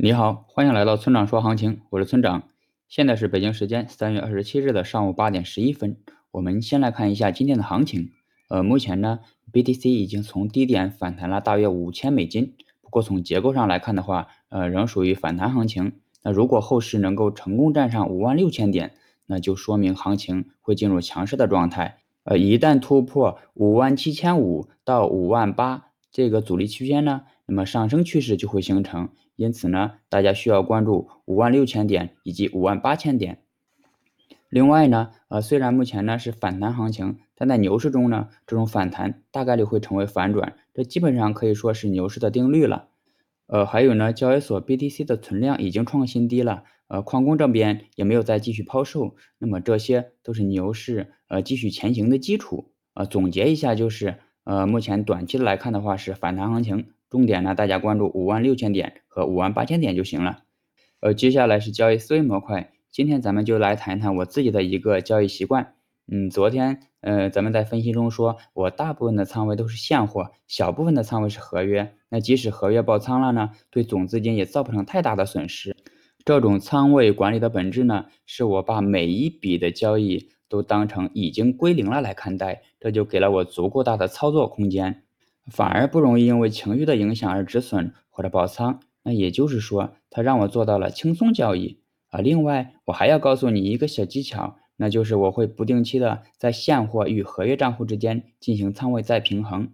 [0.00, 2.44] 你好，欢迎来到村长说行情，我是村长。
[2.88, 5.96] 现在是北京时间三月二十七日的上午八点十一分。
[6.30, 8.12] 我们先来看一下今天的行情。
[8.48, 9.18] 呃，目前呢
[9.52, 12.54] ，BTC 已经从低点反弹了大约五千美金。
[12.80, 15.94] 不过从结构上来看的话，呃，仍属于反弹行情。
[16.22, 18.94] 那如果后市能够成功站上五万六千点，
[19.26, 21.98] 那就说明行情会进入强势的状态。
[22.22, 29.08] 呃，一旦突破五万七千五到五万八这个阻力区间呢，那么上升趋势就会形成。
[29.38, 33.38] 因此呢，大家需要关注五万六千点以及五万八千点。
[34.48, 42.88] 另外呢，呃，虽然目前呢是反弹行情，但在牛市中呢，这种反弹大概率会成为反转，这基本上可以说是牛市的定律了。
[43.46, 52.72] 呃，还有呢，交易所 BTC 的存量已经创新低了，呃，矿工这边也没有再继续抛售，那么这些都是牛市呃继续前行的基础。
[52.94, 56.88] 呃，总结一下就是，呃，目前短期来看的话是反弹行情。
[57.10, 60.44] 重点呢，大家关注五万六千点和五万八千点就行了。
[61.00, 65.74] 呃，接下来是交易思维模块，今天咱们就来谈一谈我自己的一个交易习惯。
[66.10, 71.94] 嗯，昨天呃，咱们在分析中说，我大部分的仓位都是现货，小部分的仓位是合约。
[72.08, 75.76] 那即使合约爆仓了呢，对总资金也造不成太大的损失。
[76.24, 85.04] 这种仓位管理的本质呢，是我把每一笔的交易都当成已经归零了来看待，这就给了我足够大的操作空间。
[85.50, 92.20] 反而不容易因为情绪的影响而止损或者爆仓，那也就是说，它让我做到了轻松交易啊。
[92.20, 99.70] 另外，我还要告诉你一个小技巧，那就是我会不定期的在现货与合约账户之间进行仓位再平衡。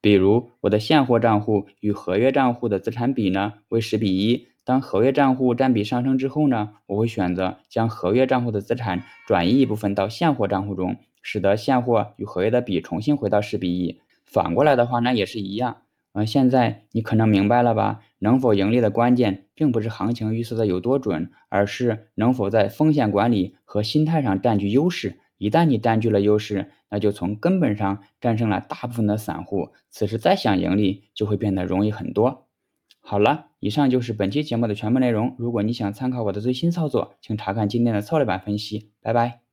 [0.00, 14.00] 比如，我的现货账户与合约账户的资产比呢为十比一，当合约账户占比上升之后呢，我会选择将合约账户的资产转移一部分到现货账户中，使得现货与合约的比重新回到十比一。
[14.30, 15.78] 反过来的话，那也是一样。
[16.12, 18.00] 嗯，现在你可能明白了吧？
[18.18, 25.18] 能否盈利的关键，并不是行情预测的有多准，而是能否在风险管理和心态上占据优势。
[25.36, 29.70] 一旦你占据了优势，那就从根本上战胜了大部分的散户。
[29.88, 32.48] 此时再想盈利，就会变得容易很多。
[33.00, 35.36] 好了，以上就是本期节目的全部内容。
[35.38, 38.90] 如果你想参考我的最新操作，请查看今天的策略版分析。
[39.00, 39.47] 拜拜。